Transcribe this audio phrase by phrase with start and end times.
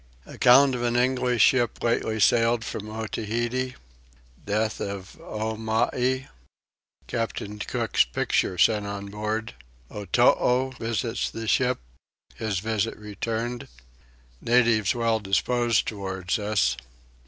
[0.25, 3.75] Account of an English Ship lately sailed from Otaheite.
[4.43, 6.27] Death of Omai.
[7.05, 9.53] Captain Cook's Picture sent on board.
[9.91, 11.77] Otoo visits the Ship.
[12.33, 13.67] His Visit returned.
[14.41, 16.75] Natives well disposed towards us.